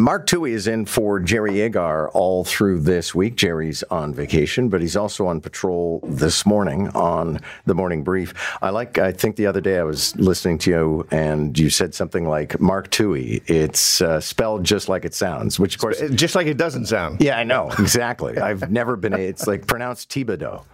Mark 0.00 0.26
Towhey 0.26 0.50
is 0.50 0.66
in 0.66 0.86
for 0.86 1.20
Jerry 1.20 1.60
Agar 1.60 2.10
all 2.10 2.42
through 2.42 2.80
this 2.80 3.14
week. 3.14 3.36
Jerry's 3.36 3.84
on 3.84 4.12
vacation, 4.12 4.68
but 4.68 4.80
he's 4.80 4.96
also 4.96 5.28
on 5.28 5.40
patrol 5.40 6.00
this 6.02 6.44
morning 6.44 6.88
on 6.88 7.38
the 7.66 7.76
morning 7.76 8.02
brief. 8.02 8.34
I 8.60 8.70
like, 8.70 8.98
I 8.98 9.12
think 9.12 9.36
the 9.36 9.46
other 9.46 9.60
day 9.60 9.78
I 9.78 9.84
was 9.84 10.16
listening 10.16 10.58
to 10.58 10.70
you 10.70 11.06
and 11.12 11.56
you 11.56 11.70
said 11.70 11.94
something 11.94 12.28
like 12.28 12.58
Mark 12.58 12.90
Towhey. 12.90 13.48
It's 13.48 14.00
uh, 14.00 14.18
spelled 14.20 14.64
just 14.64 14.88
like 14.88 15.04
it 15.04 15.14
sounds, 15.14 15.60
which 15.60 15.76
of 15.76 15.80
course. 15.80 16.02
Just 16.10 16.34
like 16.34 16.48
it 16.48 16.56
doesn't 16.56 16.86
sound. 16.86 17.20
Yeah, 17.20 17.38
I 17.38 17.44
know. 17.44 17.70
Exactly. 17.78 18.36
I've 18.36 18.72
never 18.72 18.96
been. 18.96 19.12
It's 19.12 19.46
like 19.46 19.68
pronounced 19.68 20.10
Thibodeau. 20.10 20.64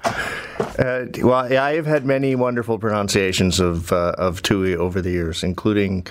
Uh, 0.78 1.04
well, 1.22 1.52
yeah, 1.52 1.62
I've 1.62 1.84
had 1.84 2.06
many 2.06 2.36
wonderful 2.36 2.78
pronunciations 2.78 3.60
of, 3.60 3.92
uh, 3.92 4.14
of 4.16 4.40
Towhey 4.40 4.76
over 4.76 5.02
the 5.02 5.10
years, 5.10 5.42
including 5.42 6.06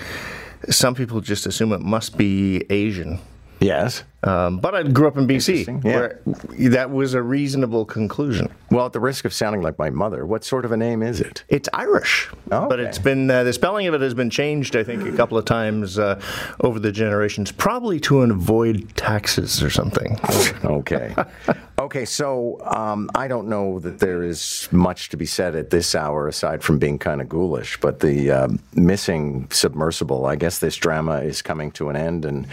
some 0.69 0.95
people 0.95 1.21
just 1.21 1.45
assume 1.45 1.71
it 1.73 1.81
must 1.81 2.17
be 2.17 2.65
Asian. 2.69 3.19
Yes. 3.59 4.03
Um, 4.23 4.59
but 4.59 4.75
I 4.75 4.83
grew 4.83 5.07
up 5.07 5.17
in 5.17 5.27
BC, 5.27 5.83
yeah. 5.83 5.95
where 5.95 6.21
that 6.71 6.91
was 6.91 7.13
a 7.13 7.21
reasonable 7.21 7.85
conclusion. 7.85 8.49
Well, 8.69 8.85
at 8.85 8.93
the 8.93 8.99
risk 8.99 9.23
of 9.25 9.33
sounding 9.33 9.61
like 9.61 9.77
my 9.79 9.89
mother, 9.89 10.25
what 10.25 10.43
sort 10.43 10.65
of 10.65 10.71
a 10.71 10.77
name 10.77 11.01
is 11.03 11.21
it? 11.21 11.43
It's 11.47 11.69
Irish, 11.73 12.29
Oh, 12.51 12.67
but 12.67 12.79
it's 12.79 12.97
been 12.99 13.31
uh, 13.31 13.43
the 13.43 13.53
spelling 13.53 13.87
of 13.87 13.93
it 13.93 14.01
has 14.01 14.13
been 14.13 14.29
changed, 14.29 14.75
I 14.75 14.83
think, 14.83 15.03
a 15.05 15.15
couple 15.15 15.37
of 15.37 15.45
times 15.45 15.97
uh, 15.97 16.21
over 16.61 16.79
the 16.79 16.91
generations, 16.91 17.51
probably 17.51 17.99
to 18.01 18.21
avoid 18.21 18.95
taxes 18.95 19.61
or 19.63 19.69
something. 19.69 20.17
Okay. 20.63 21.15
Okay, 21.89 22.05
so 22.05 22.61
um, 22.65 23.09
I 23.15 23.27
don't 23.27 23.47
know 23.47 23.79
that 23.79 23.97
there 23.97 24.21
is 24.21 24.69
much 24.71 25.09
to 25.09 25.17
be 25.17 25.25
said 25.25 25.55
at 25.55 25.71
this 25.71 25.95
hour 25.95 26.27
aside 26.27 26.61
from 26.61 26.77
being 26.77 26.99
kind 26.99 27.19
of 27.19 27.27
ghoulish, 27.27 27.79
but 27.81 27.99
the 27.99 28.29
um 28.29 28.59
missing 28.75 29.47
submersible, 29.49 30.27
I 30.27 30.35
guess 30.35 30.59
this 30.59 30.75
drama 30.75 31.21
is 31.21 31.41
coming 31.41 31.71
to 31.71 31.89
an 31.89 31.95
end. 31.95 32.25
And 32.25 32.45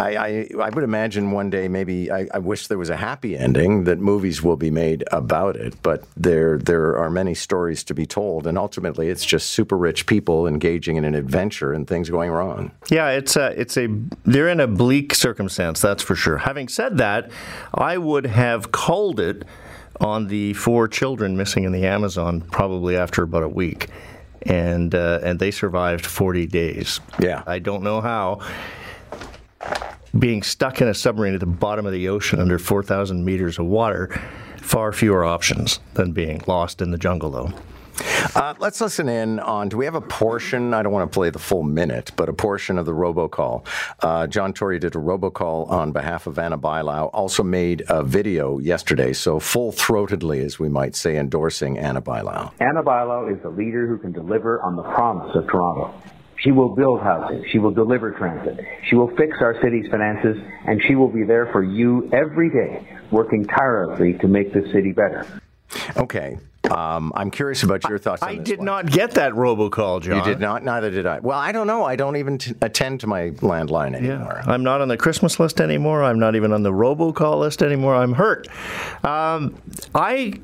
I, 0.00 0.16
I, 0.16 0.48
I 0.62 0.70
would 0.70 0.84
imagine 0.84 1.30
one 1.30 1.50
day 1.50 1.68
maybe 1.68 2.10
I, 2.10 2.26
I 2.32 2.38
wish 2.38 2.68
there 2.68 2.78
was 2.78 2.90
a 2.90 2.96
happy 2.96 3.36
ending 3.36 3.84
that 3.84 3.98
movies 3.98 4.42
will 4.42 4.56
be 4.56 4.70
made 4.70 5.04
about 5.12 5.56
it, 5.56 5.74
but 5.82 6.04
there 6.16 6.58
there 6.58 6.96
are 6.96 7.10
many 7.10 7.34
stories 7.34 7.84
to 7.84 7.94
be 7.94 8.06
told, 8.06 8.46
and 8.46 8.56
ultimately 8.56 9.08
it's 9.08 9.24
just 9.24 9.50
super 9.50 9.76
rich 9.76 10.06
people 10.06 10.46
engaging 10.46 10.96
in 10.96 11.04
an 11.04 11.14
adventure 11.14 11.72
and 11.72 11.86
things 11.86 12.08
going 12.08 12.30
wrong. 12.30 12.70
Yeah, 12.88 13.10
it's 13.10 13.36
a, 13.36 13.48
it's 13.60 13.76
a 13.76 13.88
they're 14.24 14.48
in 14.48 14.60
a 14.60 14.66
bleak 14.66 15.14
circumstance, 15.14 15.80
that's 15.80 16.02
for 16.02 16.16
sure. 16.16 16.38
Having 16.38 16.68
said 16.68 16.98
that, 16.98 17.30
I 17.74 17.98
would 17.98 18.26
have 18.26 18.72
called 18.72 19.20
it 19.20 19.44
on 20.00 20.28
the 20.28 20.54
four 20.54 20.88
children 20.88 21.36
missing 21.36 21.64
in 21.64 21.72
the 21.72 21.86
Amazon 21.86 22.40
probably 22.40 22.96
after 22.96 23.22
about 23.22 23.42
a 23.42 23.48
week, 23.48 23.88
and 24.42 24.94
uh, 24.94 25.20
and 25.22 25.38
they 25.38 25.50
survived 25.50 26.06
40 26.06 26.46
days. 26.46 27.00
Yeah. 27.18 27.42
I 27.46 27.58
don't 27.58 27.82
know 27.82 28.00
how. 28.00 28.40
Being 30.18 30.42
stuck 30.42 30.80
in 30.80 30.88
a 30.88 30.94
submarine 30.94 31.34
at 31.34 31.40
the 31.40 31.46
bottom 31.46 31.86
of 31.86 31.92
the 31.92 32.08
ocean 32.08 32.40
under 32.40 32.58
4,000 32.58 33.24
meters 33.24 33.58
of 33.58 33.66
water, 33.66 34.08
far 34.56 34.92
fewer 34.92 35.24
options 35.24 35.78
than 35.94 36.12
being 36.12 36.42
lost 36.46 36.82
in 36.82 36.90
the 36.90 36.98
jungle, 36.98 37.30
though. 37.30 37.52
Uh, 38.34 38.54
let's 38.58 38.80
listen 38.80 39.08
in 39.08 39.38
on. 39.40 39.68
Do 39.68 39.76
we 39.76 39.84
have 39.84 39.94
a 39.94 40.00
portion? 40.00 40.74
I 40.74 40.82
don't 40.82 40.92
want 40.92 41.10
to 41.10 41.14
play 41.14 41.30
the 41.30 41.38
full 41.38 41.62
minute, 41.62 42.10
but 42.16 42.28
a 42.28 42.32
portion 42.32 42.78
of 42.78 42.86
the 42.86 42.92
robocall. 42.92 43.64
Uh, 44.00 44.26
John 44.26 44.52
Tory 44.52 44.78
did 44.78 44.94
a 44.94 44.98
robocall 44.98 45.70
on 45.70 45.92
behalf 45.92 46.26
of 46.26 46.38
Ana 46.38 46.58
Bailão. 46.58 47.10
Also 47.12 47.42
made 47.42 47.84
a 47.88 48.02
video 48.02 48.58
yesterday, 48.58 49.12
so 49.12 49.38
full 49.38 49.72
throatedly, 49.72 50.44
as 50.44 50.58
we 50.58 50.68
might 50.68 50.94
say, 50.96 51.18
endorsing 51.18 51.78
Ana 51.78 52.00
Bailão. 52.00 52.52
Ana 52.60 52.82
Bailão 52.82 53.36
is 53.36 53.44
a 53.44 53.48
leader 53.48 53.86
who 53.86 53.98
can 53.98 54.12
deliver 54.12 54.60
on 54.62 54.76
the 54.76 54.82
promise 54.82 55.34
of 55.36 55.46
Toronto. 55.46 55.92
She 56.40 56.52
will 56.52 56.74
build 56.74 57.00
housing. 57.00 57.44
She 57.50 57.58
will 57.58 57.70
deliver 57.70 58.12
transit. 58.12 58.64
She 58.88 58.96
will 58.96 59.14
fix 59.16 59.36
our 59.40 59.60
city's 59.62 59.90
finances, 59.90 60.36
and 60.66 60.82
she 60.86 60.94
will 60.94 61.08
be 61.08 61.22
there 61.24 61.46
for 61.52 61.62
you 61.62 62.08
every 62.12 62.48
day, 62.50 62.98
working 63.10 63.46
tirelessly 63.46 64.14
to 64.14 64.28
make 64.28 64.52
this 64.52 64.70
city 64.72 64.92
better. 64.92 65.26
Okay, 65.96 66.38
um, 66.70 67.12
I'm 67.14 67.30
curious 67.30 67.62
about 67.62 67.88
your 67.88 67.98
thoughts. 67.98 68.22
on 68.22 68.28
I 68.28 68.36
did 68.36 68.58
one. 68.58 68.66
not 68.66 68.90
get 68.90 69.12
that 69.12 69.32
robocall, 69.32 70.00
John. 70.00 70.16
You 70.16 70.24
did 70.24 70.40
not. 70.40 70.64
Neither 70.64 70.90
did 70.90 71.06
I. 71.06 71.18
Well, 71.18 71.38
I 71.38 71.52
don't 71.52 71.66
know. 71.66 71.84
I 71.84 71.96
don't 71.96 72.16
even 72.16 72.38
t- 72.38 72.54
attend 72.62 73.00
to 73.00 73.06
my 73.06 73.30
landline 73.30 73.94
anymore. 73.94 74.42
Yeah. 74.44 74.52
I'm 74.52 74.62
not 74.62 74.80
on 74.80 74.88
the 74.88 74.96
Christmas 74.96 75.38
list 75.40 75.60
anymore. 75.60 76.02
I'm 76.04 76.18
not 76.18 76.36
even 76.36 76.52
on 76.52 76.62
the 76.62 76.72
robocall 76.72 77.38
list 77.40 77.62
anymore. 77.62 77.96
I'm 77.96 78.14
hurt. 78.14 78.48
Um, 79.04 79.60
I 79.94 80.40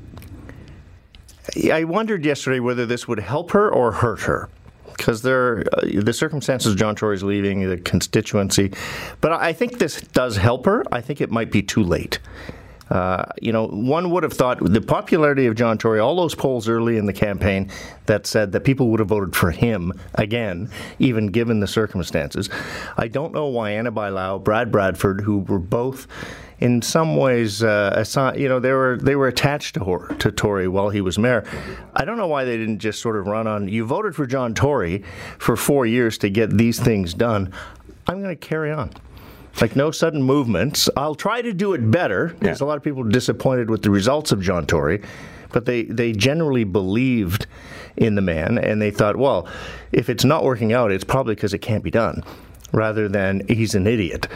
I 1.71 1.85
wondered 1.85 2.25
yesterday 2.25 2.59
whether 2.59 2.85
this 2.85 3.07
would 3.07 3.19
help 3.19 3.51
her 3.51 3.69
or 3.69 3.93
hurt 3.93 4.21
her. 4.21 4.49
Because 4.97 5.21
there, 5.21 5.63
uh, 5.73 6.01
the 6.01 6.13
circumstances 6.13 6.75
John 6.75 6.95
Tory's 6.95 7.23
leaving, 7.23 7.69
the 7.69 7.77
constituency, 7.77 8.73
but 9.21 9.31
I 9.31 9.53
think 9.53 9.77
this 9.77 10.01
does 10.01 10.37
help 10.37 10.65
her. 10.65 10.83
I 10.91 11.01
think 11.01 11.21
it 11.21 11.31
might 11.31 11.51
be 11.51 11.61
too 11.61 11.83
late. 11.83 12.19
Uh, 12.89 13.25
you 13.41 13.51
know, 13.51 13.67
one 13.67 14.09
would 14.11 14.23
have 14.23 14.33
thought 14.33 14.59
the 14.61 14.81
popularity 14.81 15.45
of 15.45 15.55
John 15.55 15.77
Tory, 15.77 15.99
all 15.99 16.15
those 16.15 16.35
polls 16.35 16.69
early 16.69 16.97
in 16.97 17.05
the 17.05 17.13
campaign 17.13 17.69
that 18.05 18.25
said 18.25 18.51
that 18.53 18.61
people 18.61 18.89
would 18.89 18.99
have 18.99 19.09
voted 19.09 19.35
for 19.35 19.51
him 19.51 19.93
again, 20.15 20.69
even 20.99 21.27
given 21.27 21.59
the 21.59 21.67
circumstances. 21.67 22.49
I 22.97 23.07
don't 23.07 23.33
know 23.33 23.47
why 23.47 23.71
Ana 23.71 23.91
Bailão, 23.91 24.43
Brad 24.43 24.71
Bradford, 24.71 25.21
who 25.21 25.39
were 25.39 25.59
both 25.59 26.07
in 26.59 26.81
some 26.81 27.17
ways, 27.17 27.61
uh, 27.61 27.93
assi- 27.97 28.39
you 28.39 28.49
know, 28.49 28.59
they 28.59 28.71
were 28.71 28.97
they 28.99 29.15
were 29.15 29.27
attached 29.27 29.75
to 29.75 29.81
Hor- 29.81 30.07
to 30.07 30.31
Tory 30.31 30.67
while 30.67 30.89
he 30.89 31.01
was 31.01 31.19
mayor. 31.19 31.43
I 31.93 32.03
don't 32.03 32.17
know 32.17 32.27
why 32.27 32.45
they 32.45 32.57
didn't 32.57 32.79
just 32.79 32.99
sort 33.01 33.15
of 33.15 33.27
run 33.27 33.45
on. 33.47 33.67
You 33.67 33.85
voted 33.85 34.15
for 34.15 34.25
John 34.25 34.53
Tory 34.55 35.03
for 35.37 35.55
four 35.55 35.85
years 35.85 36.17
to 36.19 36.29
get 36.29 36.57
these 36.57 36.79
things 36.79 37.13
done. 37.13 37.53
I'm 38.07 38.21
going 38.23 38.35
to 38.35 38.47
carry 38.47 38.71
on. 38.71 38.91
Like 39.61 39.75
no 39.75 39.91
sudden 39.91 40.21
movements. 40.21 40.89
I'll 40.95 41.15
try 41.15 41.41
to 41.41 41.51
do 41.53 41.73
it 41.73 41.89
better. 41.89 42.35
There's 42.39 42.61
a 42.61 42.65
lot 42.65 42.77
of 42.77 42.83
people 42.83 43.03
disappointed 43.03 43.69
with 43.69 43.81
the 43.81 43.89
results 43.89 44.31
of 44.31 44.41
John 44.41 44.67
Tory, 44.67 45.01
but 45.51 45.65
they, 45.65 45.83
they 45.83 46.11
generally 46.11 46.63
believed 46.63 47.47
in 47.95 48.15
the 48.15 48.21
man 48.21 48.59
and 48.59 48.81
they 48.81 48.91
thought, 48.91 49.15
well, 49.15 49.47
if 49.91 50.09
it's 50.09 50.23
not 50.23 50.43
working 50.43 50.73
out, 50.73 50.91
it's 50.91 51.03
probably 51.03 51.33
because 51.33 51.53
it 51.53 51.59
can't 51.59 51.83
be 51.83 51.89
done, 51.89 52.23
rather 52.71 53.09
than 53.09 53.41
he's 53.47 53.73
an 53.73 53.87
idiot. 53.87 54.27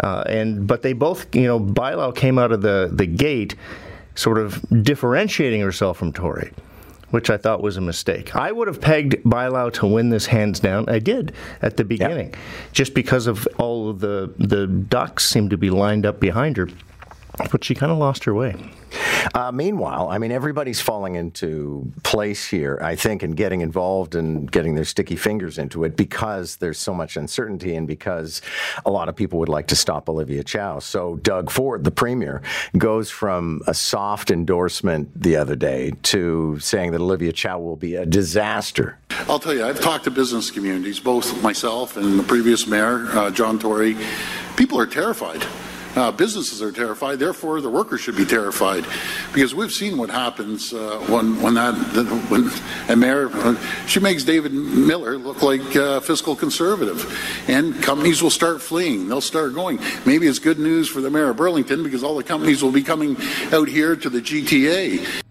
Uh, 0.00 0.24
and 0.26 0.66
but 0.66 0.82
they 0.82 0.92
both, 0.92 1.32
you 1.34 1.46
know, 1.46 1.60
Bailão 1.60 2.14
came 2.14 2.38
out 2.38 2.50
of 2.50 2.62
the, 2.62 2.90
the 2.92 3.06
gate 3.06 3.54
sort 4.16 4.38
of 4.38 4.60
differentiating 4.82 5.60
herself 5.60 5.98
from 5.98 6.12
Tory 6.12 6.52
which 7.14 7.30
I 7.30 7.36
thought 7.36 7.62
was 7.62 7.76
a 7.76 7.80
mistake. 7.80 8.34
I 8.34 8.50
would 8.50 8.66
have 8.66 8.80
pegged 8.80 9.22
Bailão 9.22 9.72
to 9.74 9.86
win 9.86 10.10
this 10.10 10.26
hands 10.26 10.58
down. 10.58 10.88
I 10.88 10.98
did 10.98 11.32
at 11.62 11.76
the 11.76 11.84
beginning, 11.84 12.34
just 12.72 12.92
because 12.92 13.28
of 13.28 13.46
all 13.56 13.88
of 13.88 14.00
the 14.00 14.34
the 14.36 14.66
ducks 14.66 15.24
seemed 15.24 15.50
to 15.50 15.56
be 15.56 15.70
lined 15.70 16.04
up 16.04 16.18
behind 16.18 16.56
her. 16.56 16.68
But 17.52 17.62
she 17.62 17.76
kind 17.76 17.92
of 17.92 17.98
lost 17.98 18.24
her 18.24 18.34
way. 18.34 18.56
Uh, 19.32 19.50
meanwhile, 19.52 20.08
I 20.08 20.18
mean, 20.18 20.32
everybody's 20.32 20.80
falling 20.80 21.14
into 21.14 21.90
place 22.02 22.46
here, 22.46 22.78
I 22.82 22.96
think, 22.96 23.22
and 23.22 23.36
getting 23.36 23.60
involved 23.60 24.14
and 24.14 24.50
getting 24.50 24.74
their 24.74 24.84
sticky 24.84 25.16
fingers 25.16 25.58
into 25.58 25.84
it 25.84 25.96
because 25.96 26.56
there's 26.56 26.78
so 26.78 26.92
much 26.92 27.16
uncertainty 27.16 27.74
and 27.74 27.86
because 27.86 28.42
a 28.84 28.90
lot 28.90 29.08
of 29.08 29.16
people 29.16 29.38
would 29.38 29.48
like 29.48 29.68
to 29.68 29.76
stop 29.76 30.08
Olivia 30.08 30.44
Chow. 30.44 30.78
So 30.78 31.16
Doug 31.16 31.50
Ford, 31.50 31.84
the 31.84 31.90
premier, 31.90 32.42
goes 32.76 33.10
from 33.10 33.62
a 33.66 33.74
soft 33.74 34.30
endorsement 34.30 35.10
the 35.20 35.36
other 35.36 35.56
day 35.56 35.92
to 36.04 36.58
saying 36.60 36.92
that 36.92 37.00
Olivia 37.00 37.32
Chow 37.32 37.58
will 37.58 37.76
be 37.76 37.94
a 37.94 38.04
disaster. 38.04 38.98
I'll 39.28 39.38
tell 39.38 39.54
you, 39.54 39.64
I've 39.64 39.80
talked 39.80 40.04
to 40.04 40.10
business 40.10 40.50
communities, 40.50 41.00
both 41.00 41.42
myself 41.42 41.96
and 41.96 42.18
the 42.18 42.24
previous 42.24 42.66
mayor, 42.66 43.06
uh, 43.12 43.30
John 43.30 43.58
Tory. 43.58 43.96
People 44.56 44.78
are 44.78 44.86
terrified. 44.86 45.44
Uh, 45.96 46.10
businesses 46.10 46.60
are 46.60 46.72
terrified. 46.72 47.18
Therefore, 47.18 47.60
the 47.60 47.70
workers 47.70 48.00
should 48.00 48.16
be 48.16 48.24
terrified, 48.24 48.84
because 49.32 49.54
we've 49.54 49.70
seen 49.72 49.96
what 49.96 50.10
happens 50.10 50.72
uh, 50.72 50.98
when 51.08 51.40
when 51.40 51.54
that 51.54 51.74
when 52.28 52.50
a 52.88 52.96
mayor 52.96 53.28
uh, 53.32 53.54
she 53.86 54.00
makes 54.00 54.24
David 54.24 54.52
Miller 54.52 55.16
look 55.16 55.42
like 55.42 55.76
uh, 55.76 56.00
fiscal 56.00 56.34
conservative, 56.34 57.06
and 57.48 57.80
companies 57.82 58.22
will 58.22 58.30
start 58.30 58.60
fleeing. 58.60 59.08
They'll 59.08 59.20
start 59.20 59.54
going. 59.54 59.78
Maybe 60.04 60.26
it's 60.26 60.38
good 60.40 60.58
news 60.58 60.88
for 60.88 61.00
the 61.00 61.10
mayor 61.10 61.30
of 61.30 61.36
Burlington 61.36 61.82
because 61.84 62.02
all 62.02 62.16
the 62.16 62.24
companies 62.24 62.62
will 62.62 62.72
be 62.72 62.82
coming 62.82 63.16
out 63.52 63.68
here 63.68 63.94
to 63.94 64.10
the 64.10 64.20
GTA. 64.20 65.22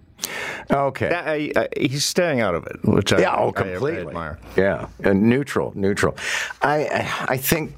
Okay. 0.71 1.09
I, 1.13 1.51
I, 1.59 1.67
he's 1.77 2.05
staying 2.05 2.39
out 2.39 2.55
of 2.55 2.65
it, 2.67 2.77
which 2.85 3.11
I, 3.11 3.19
yeah, 3.19 3.35
oh, 3.35 3.47
I- 3.47 3.59
I 3.59 3.63
completely. 3.63 4.07
admire. 4.07 4.39
Yeah, 4.55 4.87
and 5.03 5.23
neutral, 5.23 5.73
neutral. 5.75 6.15
I, 6.61 6.85
I, 6.85 7.25
I 7.33 7.37
think 7.37 7.75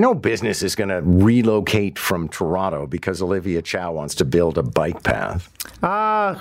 no 0.00 0.14
business 0.14 0.62
is 0.62 0.74
going 0.74 0.88
to 0.88 1.02
relocate 1.02 1.98
from 1.98 2.28
Toronto 2.28 2.86
because 2.86 3.20
Olivia 3.22 3.62
Chow 3.62 3.92
wants 3.92 4.14
to 4.16 4.24
build 4.24 4.58
a 4.58 4.62
bike 4.62 5.02
path. 5.02 5.50
Uh, 5.82 6.36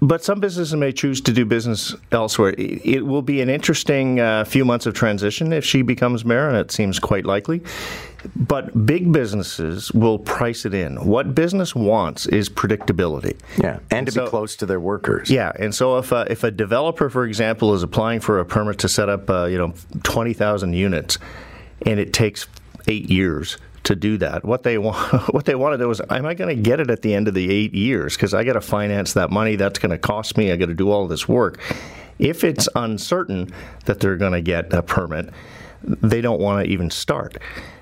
but 0.00 0.22
some 0.22 0.38
businesses 0.38 0.74
may 0.76 0.92
choose 0.92 1.20
to 1.22 1.32
do 1.32 1.44
business 1.44 1.94
elsewhere. 2.12 2.54
It, 2.56 3.04
will 3.04 3.22
be 3.22 3.40
an 3.40 3.50
interesting 3.50 4.20
uh, 4.20 4.44
few 4.44 4.64
months 4.64 4.86
of 4.86 4.94
transition 4.94 5.52
if 5.52 5.64
she 5.64 5.82
becomes 5.82 6.24
mayor, 6.24 6.48
and 6.48 6.56
it 6.56 6.70
seems 6.70 7.00
quite 7.00 7.24
likely. 7.24 7.62
But 8.36 8.86
big 8.86 9.12
businesses 9.12 9.90
will 9.92 10.18
price 10.20 10.64
it 10.64 10.72
in. 10.74 11.04
What 11.04 11.34
business 11.34 11.74
wants 11.74 12.26
is 12.26 12.48
predictability. 12.48 13.36
Yeah, 13.60 13.80
and 13.90 14.06
to 14.06 14.12
So- 14.12 14.24
be 14.24 14.30
close 14.30 14.54
to 14.56 14.66
their 14.66 14.80
workers. 14.80 15.30
Yeah, 15.30 15.50
and 15.58 15.74
so 15.74 15.98
if 15.98 16.12
a, 16.12 16.26
if 16.30 16.44
a 16.44 16.50
developer, 16.52 17.10
for 17.10 17.24
example, 17.24 17.74
is 17.74 17.82
applying 17.82 18.20
for 18.20 18.38
a 18.38 18.44
permit 18.44 18.78
to 18.80 18.88
set 18.88 19.08
up, 19.08 19.28
uh, 19.28 19.46
you 19.46 19.58
know, 19.58 19.74
twenty 20.04 20.32
thousand 20.32 20.74
units, 20.74 21.18
and 21.86 21.98
it 21.98 22.12
takes 22.12 22.46
eight 22.88 23.10
years 23.10 23.58
to 23.84 23.94
do 23.96 24.18
that. 24.18 24.44
What 24.44 24.62
they 24.62 24.78
want, 24.78 24.98
what 25.34 25.44
they 25.44 25.54
want 25.54 25.74
to 25.74 25.78
do 25.78 25.90
is, 25.90 26.00
am 26.10 26.26
I 26.26 26.34
going 26.34 26.54
to 26.54 26.60
get 26.62 26.80
it 26.80 26.90
at 26.90 27.02
the 27.02 27.14
end 27.14 27.28
of 27.28 27.34
the 27.34 27.50
eight 27.50 27.74
years? 27.74 28.16
Because 28.16 28.34
I 28.34 28.44
got 28.44 28.54
to 28.54 28.60
finance 28.60 29.12
that 29.14 29.30
money. 29.30 29.56
That's 29.56 29.78
going 29.78 29.90
to 29.90 29.98
cost 29.98 30.36
me. 30.36 30.52
I 30.52 30.56
got 30.56 30.66
to 30.66 30.74
do 30.74 30.90
all 30.90 31.06
this 31.06 31.28
work. 31.28 31.60
If 32.18 32.42
it's 32.42 32.68
uncertain 32.74 33.52
that 33.84 34.00
they're 34.00 34.16
going 34.16 34.32
to 34.32 34.42
get 34.42 34.72
a 34.72 34.82
permit, 34.82 35.30
they 35.82 36.20
don't 36.20 36.40
want 36.40 36.64
to 36.64 36.70
even 36.70 36.90
start. 36.90 37.38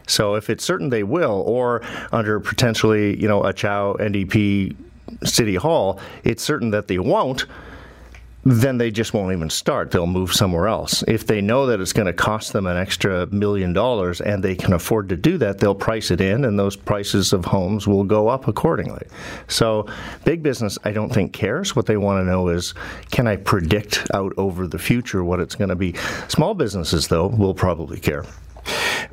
So 0.07 0.35
if 0.35 0.51
it's 0.51 0.65
certain 0.65 0.91
they 0.91 1.03
will, 1.03 1.43
or 1.47 1.83
under 2.13 2.39
potentially, 2.39 3.21
you 3.21 3.27
know, 3.27 3.43
a 3.43 3.53
Chow 3.53 3.95
NDP 3.95 4.77
City 5.25 5.57
Hall, 5.57 5.99
it's 6.23 6.43
certain 6.43 6.71
that 6.71 6.89
they 6.89 6.99
won't 6.99 7.47
then 8.49 8.79
they 8.79 8.93
just 8.93 9.13
won't 9.13 9.33
even 9.33 9.51
start. 9.51 9.91
They'll 9.91 10.07
move 10.07 10.33
somewhere 10.33 10.69
else. 10.69 11.03
If 11.09 11.27
they 11.27 11.41
know 11.41 11.67
that 11.67 11.81
it's 11.81 11.93
going 11.93 12.07
to 12.07 12.13
cost 12.13 12.53
them 12.53 12.67
an 12.67 12.77
extra 12.77 13.27
million 13.27 13.73
dollars 13.73 14.21
and 14.21 14.41
they 14.41 14.55
can 14.55 14.73
afford 14.73 15.09
to 15.09 15.17
do 15.17 15.37
that, 15.39 15.59
they'll 15.59 15.75
price 15.75 16.13
it 16.13 16.21
in, 16.21 16.45
and 16.45 16.57
those 16.57 16.77
prices 16.77 17.33
of 17.33 17.45
homes 17.45 17.89
will 17.89 18.05
go 18.05 18.29
up 18.29 18.47
accordingly. 18.47 19.05
So, 19.49 19.89
big 20.25 20.45
business, 20.45 20.79
I 20.85 20.93
don't 20.93 21.13
think 21.13 21.33
cares. 21.33 21.75
What 21.75 21.87
they 21.87 21.97
want 21.97 22.21
to 22.25 22.31
know 22.31 22.49
is 22.49 22.73
can 23.11 23.27
I 23.27 23.35
predict 23.35 24.07
out 24.15 24.33
over 24.37 24.69
the 24.69 24.79
future 24.79 25.25
what 25.25 25.41
it's 25.41 25.57
going 25.57 25.71
to 25.71 25.75
be? 25.75 25.95
Small 26.29 26.55
businesses, 26.55 27.09
though, 27.09 27.27
will 27.27 27.55
probably 27.55 27.99
care. 27.99 28.25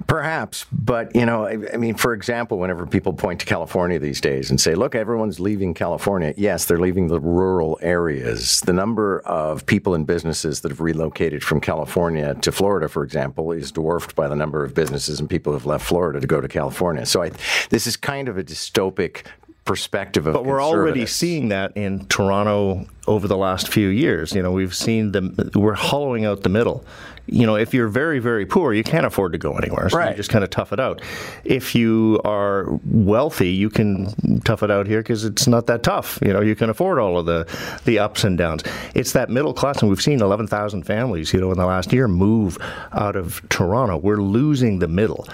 Perhaps, 0.07 0.65
but 0.71 1.15
you 1.15 1.25
know, 1.25 1.45
I, 1.45 1.57
I, 1.73 1.77
mean, 1.77 1.95
for 1.95 2.13
example, 2.13 2.57
whenever 2.57 2.85
people 2.85 3.13
point 3.13 3.39
to 3.41 3.45
California 3.45 3.99
these 3.99 4.21
days 4.21 4.49
and 4.49 4.59
say, 4.59 4.75
"Look, 4.75 4.95
everyone's 4.95 5.39
leaving 5.39 5.73
California," 5.73 6.33
yes, 6.37 6.65
they're 6.65 6.79
leaving 6.79 7.07
the 7.07 7.19
rural 7.19 7.79
areas. 7.81 8.61
The 8.61 8.73
number 8.73 9.19
of 9.21 9.65
people 9.65 9.93
and 9.93 10.05
businesses 10.05 10.61
that 10.61 10.71
have 10.71 10.81
relocated 10.81 11.43
from 11.43 11.61
California 11.61 12.35
to 12.35 12.51
Florida, 12.51 12.87
for 12.87 13.03
example, 13.03 13.51
is 13.51 13.71
dwarfed 13.71 14.15
by 14.15 14.27
the 14.27 14.35
number 14.35 14.63
of 14.63 14.73
businesses 14.73 15.19
and 15.19 15.29
people 15.29 15.53
who 15.53 15.57
have 15.57 15.65
left 15.65 15.85
Florida 15.85 16.19
to 16.19 16.27
go 16.27 16.41
to 16.41 16.47
California. 16.47 17.05
So, 17.05 17.23
I, 17.23 17.31
this 17.69 17.87
is 17.87 17.95
kind 17.95 18.27
of 18.27 18.37
a 18.37 18.43
dystopic 18.43 19.25
perspective 19.65 20.27
of 20.27 20.33
but 20.33 20.45
we're 20.45 20.61
already 20.61 21.05
seeing 21.05 21.49
that 21.49 21.75
in 21.77 22.05
Toronto 22.07 22.85
over 23.07 23.27
the 23.27 23.37
last 23.37 23.67
few 23.67 23.89
years. 23.89 24.33
You 24.33 24.41
know, 24.41 24.51
we've 24.51 24.75
seen 24.75 25.11
the 25.11 25.51
we're 25.55 25.73
hollowing 25.73 26.25
out 26.25 26.43
the 26.43 26.49
middle 26.49 26.85
you 27.25 27.45
know, 27.45 27.55
if 27.55 27.73
you're 27.73 27.87
very, 27.87 28.19
very 28.19 28.45
poor, 28.45 28.73
you 28.73 28.83
can't 28.83 29.05
afford 29.05 29.31
to 29.31 29.37
go 29.37 29.53
anywhere. 29.53 29.89
So 29.89 29.97
right. 29.97 30.09
you 30.11 30.15
just 30.15 30.29
kind 30.29 30.43
of 30.43 30.49
tough 30.49 30.73
it 30.73 30.79
out. 30.79 31.01
If 31.45 31.73
you 31.73 32.19
are 32.25 32.67
wealthy, 32.85 33.49
you 33.49 33.69
can 33.69 34.41
tough 34.41 34.61
it 34.61 34.69
out 34.69 34.87
here 34.87 34.99
because 34.99 35.23
it's 35.23 35.47
not 35.47 35.67
that 35.67 35.83
tough. 35.83 36.19
You 36.21 36.33
know, 36.33 36.41
you 36.41 36.55
can 36.55 36.69
afford 36.69 36.99
all 36.99 37.17
of 37.17 37.25
the, 37.25 37.47
the 37.85 37.99
ups 37.99 38.25
and 38.25 38.37
downs. 38.37 38.63
It's 38.93 39.13
that 39.13 39.29
middle 39.29 39.53
class, 39.53 39.81
and 39.81 39.89
we've 39.89 40.01
seen 40.01 40.21
11,000 40.21 40.83
families, 40.83 41.31
you 41.31 41.39
know, 41.39 41.51
in 41.51 41.57
the 41.57 41.65
last 41.65 41.93
year 41.93 42.09
move 42.09 42.57
out 42.91 43.15
of 43.15 43.41
Toronto. 43.49 43.97
We're 43.97 44.17
losing 44.17 44.79
the 44.79 44.89
middle. 44.89 45.25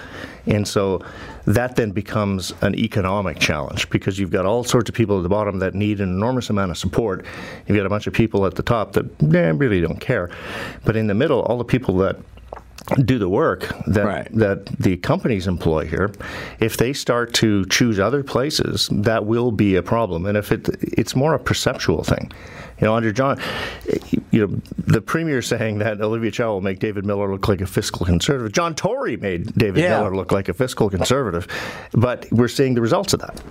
And 0.45 0.67
so 0.67 1.03
that 1.45 1.75
then 1.75 1.91
becomes 1.91 2.53
an 2.61 2.75
economic 2.75 3.39
challenge 3.39 3.89
because 3.89 4.19
you've 4.19 4.31
got 4.31 4.45
all 4.45 4.63
sorts 4.63 4.89
of 4.89 4.95
people 4.95 5.17
at 5.17 5.23
the 5.23 5.29
bottom 5.29 5.59
that 5.59 5.73
need 5.73 5.99
an 5.99 6.09
enormous 6.09 6.49
amount 6.49 6.71
of 6.71 6.77
support. 6.77 7.25
You've 7.67 7.77
got 7.77 7.85
a 7.85 7.89
bunch 7.89 8.07
of 8.07 8.13
people 8.13 8.45
at 8.45 8.55
the 8.55 8.63
top 8.63 8.93
that 8.93 9.05
really 9.19 9.81
don't 9.81 9.99
care. 9.99 10.29
But 10.85 10.95
in 10.95 11.07
the 11.07 11.13
middle, 11.13 11.41
all 11.43 11.57
the 11.57 11.63
people 11.63 11.97
that 11.97 12.17
do 12.97 13.19
the 13.19 13.29
work 13.29 13.71
that 13.87 14.05
right. 14.05 14.27
that 14.33 14.65
the 14.65 14.97
companies 14.97 15.47
employ 15.47 15.85
here, 15.85 16.11
if 16.59 16.77
they 16.77 16.93
start 16.93 17.33
to 17.35 17.65
choose 17.65 17.99
other 17.99 18.23
places, 18.23 18.89
that 18.91 19.25
will 19.25 19.51
be 19.51 19.75
a 19.75 19.83
problem. 19.83 20.25
And 20.25 20.37
if 20.37 20.51
it 20.51 20.67
it's 20.81 21.15
more 21.15 21.33
a 21.33 21.39
perceptual 21.39 22.03
thing. 22.03 22.31
You 22.79 22.85
know, 22.87 22.95
under 22.95 23.11
John, 23.11 23.41
you 24.31 24.47
know, 24.47 24.61
the 24.77 25.01
premier 25.01 25.41
saying 25.41 25.79
that 25.79 25.99
Olivia 25.99 26.31
Chow 26.31 26.53
will 26.53 26.61
make 26.61 26.79
David 26.79 27.05
Miller 27.05 27.29
look 27.29 27.49
like 27.49 27.59
a 27.59 27.65
fiscal 27.65 28.05
conservative. 28.05 28.53
John 28.53 28.73
Tory 28.73 29.17
made 29.17 29.53
David 29.55 29.83
yeah. 29.83 29.97
Miller 29.97 30.15
look 30.15 30.31
like 30.31 30.47
a 30.47 30.53
fiscal 30.53 30.89
conservative, 30.89 31.45
but 31.91 32.25
we're 32.31 32.47
seeing 32.47 32.75
the 32.75 32.81
results 32.81 33.13
of 33.13 33.19
that. 33.19 33.41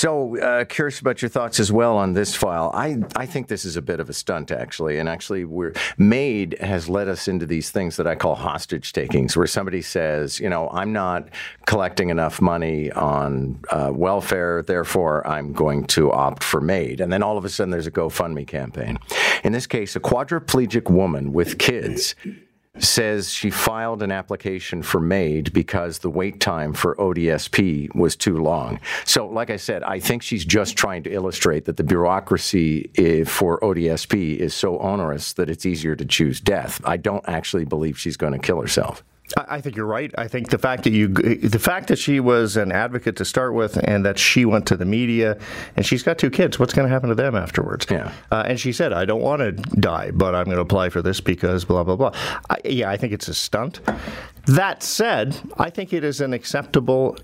So, 0.00 0.38
uh, 0.38 0.64
curious 0.64 0.98
about 0.98 1.20
your 1.20 1.28
thoughts 1.28 1.60
as 1.60 1.70
well 1.70 1.98
on 1.98 2.14
this 2.14 2.34
file. 2.34 2.70
I, 2.72 2.96
I 3.16 3.26
think 3.26 3.48
this 3.48 3.66
is 3.66 3.76
a 3.76 3.82
bit 3.82 4.00
of 4.00 4.08
a 4.08 4.14
stunt, 4.14 4.50
actually. 4.50 4.96
And 4.96 5.10
actually, 5.10 5.44
we're 5.44 5.74
MAID 5.98 6.56
has 6.58 6.88
led 6.88 7.06
us 7.06 7.28
into 7.28 7.44
these 7.44 7.70
things 7.70 7.98
that 7.98 8.06
I 8.06 8.14
call 8.14 8.34
hostage 8.34 8.94
takings, 8.94 9.36
where 9.36 9.46
somebody 9.46 9.82
says, 9.82 10.40
you 10.40 10.48
know, 10.48 10.70
I'm 10.70 10.94
not 10.94 11.28
collecting 11.66 12.08
enough 12.08 12.40
money 12.40 12.90
on 12.92 13.60
uh, 13.68 13.90
welfare, 13.92 14.62
therefore 14.62 15.26
I'm 15.26 15.52
going 15.52 15.84
to 15.88 16.10
opt 16.10 16.44
for 16.44 16.62
MAID. 16.62 17.02
And 17.02 17.12
then 17.12 17.22
all 17.22 17.36
of 17.36 17.44
a 17.44 17.50
sudden, 17.50 17.70
there's 17.70 17.86
a 17.86 17.90
GoFundMe 17.90 18.46
campaign. 18.46 18.96
In 19.44 19.52
this 19.52 19.66
case, 19.66 19.96
a 19.96 20.00
quadriplegic 20.00 20.88
woman 20.88 21.34
with 21.34 21.58
kids 21.58 22.14
says 22.78 23.32
she 23.32 23.50
filed 23.50 24.02
an 24.02 24.12
application 24.12 24.82
for 24.82 25.00
MAID 25.00 25.52
because 25.52 25.98
the 25.98 26.10
wait 26.10 26.40
time 26.40 26.72
for 26.72 26.94
ODSP 26.96 27.94
was 27.94 28.16
too 28.16 28.38
long. 28.38 28.78
So, 29.04 29.26
like 29.26 29.50
I 29.50 29.56
said, 29.56 29.82
I 29.82 29.98
think 29.98 30.22
she's 30.22 30.44
just 30.44 30.76
trying 30.76 31.02
to 31.04 31.12
illustrate 31.12 31.64
that 31.64 31.76
the 31.76 31.84
bureaucracy 31.84 32.90
eh, 32.96 33.24
for 33.24 33.58
ODSP 33.60 34.36
is 34.36 34.54
so 34.54 34.78
onerous 34.78 35.32
that 35.34 35.50
it's 35.50 35.66
easier 35.66 35.96
to 35.96 36.04
choose 36.04 36.40
death. 36.40 36.80
I 36.84 36.96
don't 36.96 37.24
actually 37.28 37.64
believe 37.64 37.98
she's 37.98 38.16
going 38.16 38.32
to 38.32 38.38
kill 38.38 38.60
herself. 38.60 39.02
I 39.36 39.60
think 39.60 39.76
you're 39.76 39.86
right. 39.86 40.12
I 40.18 40.28
think 40.28 40.50
the 40.50 40.58
fact 40.58 40.84
that 40.84 40.90
you, 40.90 41.08
the 41.08 41.58
fact 41.58 41.88
that 41.88 41.98
she 41.98 42.20
was 42.20 42.56
an 42.56 42.72
advocate 42.72 43.16
to 43.16 43.24
start 43.24 43.54
with, 43.54 43.76
and 43.84 44.04
that 44.04 44.18
she 44.18 44.44
went 44.44 44.66
to 44.66 44.76
the 44.76 44.84
media, 44.84 45.38
and 45.76 45.86
she's 45.86 46.02
got 46.02 46.18
two 46.18 46.30
kids. 46.30 46.58
What's 46.58 46.74
going 46.74 46.86
to 46.86 46.92
happen 46.92 47.08
to 47.08 47.14
them 47.14 47.36
afterwards? 47.36 47.86
Yeah. 47.90 48.12
Uh, 48.30 48.44
and 48.46 48.58
she 48.58 48.72
said, 48.72 48.92
"I 48.92 49.04
don't 49.04 49.22
want 49.22 49.40
to 49.40 49.52
die, 49.52 50.10
but 50.10 50.34
I'm 50.34 50.46
going 50.46 50.56
to 50.56 50.62
apply 50.62 50.88
for 50.88 51.02
this 51.02 51.20
because 51.20 51.64
blah 51.64 51.84
blah 51.84 51.96
blah." 51.96 52.12
I, 52.48 52.56
yeah, 52.64 52.90
I 52.90 52.96
think 52.96 53.12
it's 53.12 53.28
a 53.28 53.34
stunt. 53.34 53.80
That 54.46 54.82
said, 54.82 55.36
I 55.58 55.70
think 55.70 55.92
it 55.92 56.02
is 56.02 56.20
an 56.20 56.32
acceptable 56.32 57.16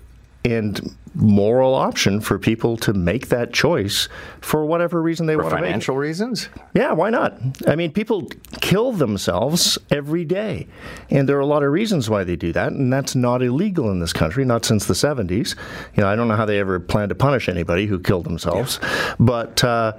and 0.53 0.95
moral 1.13 1.73
option 1.73 2.21
for 2.21 2.37
people 2.37 2.77
to 2.77 2.93
make 2.93 3.29
that 3.29 3.51
choice 3.51 4.07
for 4.39 4.65
whatever 4.65 5.01
reason 5.01 5.25
they 5.25 5.33
for 5.33 5.43
want 5.43 5.49
to 5.49 5.55
make. 5.55 5.65
Financial 5.65 5.97
reasons? 5.97 6.49
Yeah, 6.73 6.91
why 6.93 7.09
not? 7.09 7.37
I 7.67 7.75
mean, 7.75 7.91
people 7.91 8.29
kill 8.61 8.91
themselves 8.91 9.77
every 9.89 10.25
day, 10.25 10.67
and 11.09 11.27
there 11.27 11.37
are 11.37 11.41
a 11.41 11.45
lot 11.45 11.63
of 11.63 11.71
reasons 11.71 12.09
why 12.09 12.23
they 12.23 12.35
do 12.35 12.53
that, 12.53 12.71
and 12.71 12.93
that's 12.93 13.15
not 13.15 13.41
illegal 13.41 13.89
in 13.91 13.99
this 13.99 14.13
country, 14.13 14.45
not 14.45 14.63
since 14.63 14.85
the 14.85 14.93
70s. 14.93 15.55
You 15.95 16.03
know, 16.03 16.09
I 16.09 16.15
don't 16.15 16.27
know 16.27 16.35
how 16.35 16.45
they 16.45 16.59
ever 16.59 16.79
plan 16.79 17.09
to 17.09 17.15
punish 17.15 17.49
anybody 17.49 17.87
who 17.87 17.99
killed 17.99 18.25
themselves, 18.25 18.79
yeah. 18.81 19.15
but. 19.19 19.63
Uh, 19.63 19.93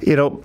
you 0.00 0.14
know, 0.14 0.44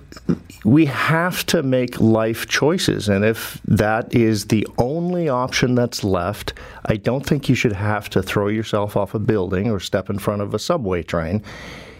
we 0.64 0.86
have 0.86 1.44
to 1.46 1.62
make 1.62 2.00
life 2.00 2.48
choices. 2.48 3.08
And 3.08 3.24
if 3.24 3.60
that 3.66 4.14
is 4.14 4.46
the 4.46 4.66
only 4.78 5.28
option 5.28 5.74
that's 5.74 6.02
left, 6.02 6.54
I 6.86 6.96
don't 6.96 7.24
think 7.24 7.48
you 7.48 7.54
should 7.54 7.72
have 7.72 8.10
to 8.10 8.22
throw 8.22 8.48
yourself 8.48 8.96
off 8.96 9.14
a 9.14 9.18
building 9.18 9.70
or 9.70 9.78
step 9.78 10.10
in 10.10 10.18
front 10.18 10.42
of 10.42 10.54
a 10.54 10.58
subway 10.58 11.02
train. 11.02 11.42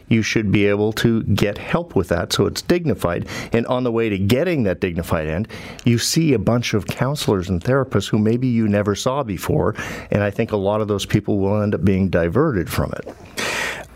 You 0.09 0.21
should 0.23 0.53
be 0.53 0.67
able 0.67 0.93
to 0.95 1.23
get 1.23 1.57
help 1.57 1.97
with 1.97 2.09
that 2.09 2.33
so 2.33 2.47
it's 2.47 2.61
dignified. 2.61 3.27
And 3.53 3.67
on 3.67 3.85
the 3.85 3.93
way 3.93 4.09
to 4.09 4.19
getting 4.19 4.65
that 4.65 4.81
dignified 4.81 5.27
end, 5.27 5.49
you 5.85 5.99
see 5.99 6.35
a 6.35 6.39
bunch 6.39 6.75
of 6.75 6.87
counselors 6.87 7.49
and 7.49 7.63
therapists 7.63 8.09
who 8.09 8.19
maybe 8.19 8.47
you 8.47 8.69
never 8.69 8.95
saw 8.95 9.23
before. 9.23 9.75
And 10.11 10.23
I 10.23 10.31
think 10.31 10.53
a 10.53 10.57
lot 10.57 10.81
of 10.81 10.89
those 10.89 11.07
people 11.07 11.39
will 11.39 11.63
end 11.63 11.75
up 11.75 11.85
being 11.85 12.11
diverted 12.11 12.69
from 12.69 12.93
it. 12.93 13.15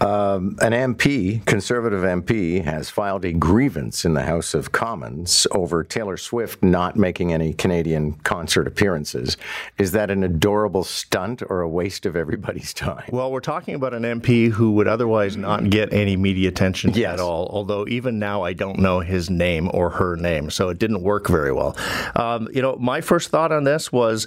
Um, 0.01 0.57
an 0.61 0.73
MP, 0.73 1.45
conservative 1.45 2.03
MP, 2.03 2.65
has 2.65 2.89
filed 2.89 3.25
a 3.25 3.33
grievance 3.33 4.05
in 4.05 4.15
the 4.15 4.23
House 4.23 4.55
of 4.55 4.71
Commons 4.71 5.47
over 5.51 5.83
Taylor 5.83 6.17
Swift 6.17 6.63
not 6.63 6.97
making 6.97 7.33
any 7.33 7.53
Canadian 7.53 8.15
concert 8.15 8.67
appearances. 8.67 9.37
Is 9.77 9.93
that 9.93 10.11
an 10.11 10.23
adorable 10.23 10.85
stunt 10.85 11.43
or 11.49 11.61
a 11.61 11.69
waste 11.69 12.07
of 12.07 12.15
everybody's 12.17 12.73
time? 12.73 13.09
Well, 13.11 13.33
we're 13.33 13.41
talking 13.41 13.75
about 13.75 13.93
an 13.93 14.03
MP 14.03 14.51
who 14.51 14.73
would 14.73 14.87
otherwise 14.87 15.37
not 15.37 15.69
get 15.71 15.93
any 15.93 16.17
media 16.17 16.49
attention 16.49 16.93
yes. 16.95 17.15
at 17.15 17.21
all, 17.21 17.49
although 17.53 17.87
even 17.89 18.19
now 18.19 18.43
I 18.43 18.53
don't 18.53 18.79
know 18.79 19.01
his 19.01 19.29
name 19.29 19.69
or 19.75 19.91
her 19.91 20.17
name, 20.17 20.51
so 20.51 20.69
it 20.69 20.79
didn't 20.79 21.03
work 21.03 21.27
very 21.27 21.53
well. 21.53 21.77
Um, 22.15 22.49
you 22.53 22.63
know, 22.63 22.77
my 22.77 23.01
first 23.01 23.31
thought 23.31 23.51
on 23.51 23.65
this 23.65 23.91
was 23.91 24.27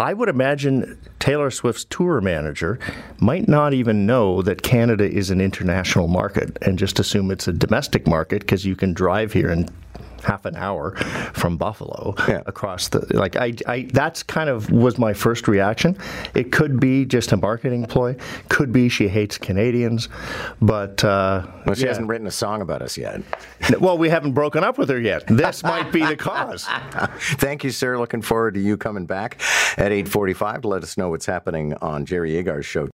I 0.00 0.14
would 0.14 0.30
imagine 0.30 0.98
Taylor 1.18 1.50
Swift's 1.50 1.84
tour 1.84 2.22
manager 2.22 2.78
might 3.18 3.48
not 3.48 3.74
even 3.74 4.06
know 4.06 4.40
that 4.40 4.62
Canada 4.62 5.04
is 5.04 5.30
an 5.30 5.42
international 5.42 6.08
market 6.08 6.56
and 6.62 6.78
just 6.78 6.98
assume 6.98 7.30
it's 7.30 7.46
a 7.46 7.52
domestic 7.52 8.06
market 8.06 8.40
because 8.40 8.64
you 8.64 8.76
can 8.76 8.94
drive 8.94 9.34
here 9.34 9.50
and 9.50 9.70
half 10.24 10.44
an 10.44 10.56
hour 10.56 10.96
from 11.32 11.56
Buffalo 11.56 12.14
yeah. 12.28 12.42
across 12.46 12.88
the 12.88 13.06
like 13.16 13.36
I, 13.36 13.54
I 13.66 13.88
that's 13.92 14.22
kind 14.22 14.48
of 14.50 14.70
was 14.70 14.98
my 14.98 15.12
first 15.12 15.48
reaction. 15.48 15.96
It 16.34 16.52
could 16.52 16.80
be 16.80 17.04
just 17.04 17.32
a 17.32 17.36
marketing 17.36 17.86
ploy, 17.86 18.16
could 18.48 18.72
be 18.72 18.88
she 18.88 19.08
hates 19.08 19.38
Canadians, 19.38 20.08
but 20.60 21.02
uh, 21.04 21.46
well, 21.66 21.74
she 21.74 21.82
yeah. 21.82 21.88
hasn't 21.88 22.08
written 22.08 22.26
a 22.26 22.30
song 22.30 22.62
about 22.62 22.82
us 22.82 22.96
yet. 22.96 23.22
well, 23.80 23.98
we 23.98 24.08
haven't 24.08 24.32
broken 24.32 24.64
up 24.64 24.78
with 24.78 24.88
her 24.88 25.00
yet. 25.00 25.26
This 25.26 25.62
might 25.62 25.92
be 25.92 26.04
the 26.04 26.16
cause. 26.16 26.64
Thank 27.38 27.64
you, 27.64 27.70
sir. 27.70 27.98
Looking 27.98 28.22
forward 28.22 28.54
to 28.54 28.60
you 28.60 28.76
coming 28.76 29.06
back 29.06 29.40
at 29.76 29.92
8:45 29.92 30.62
to 30.62 30.68
let 30.68 30.82
us 30.82 30.96
know 30.96 31.10
what's 31.10 31.26
happening 31.26 31.74
on 31.80 32.04
Jerry 32.04 32.32
Agar's 32.32 32.66
show. 32.66 32.86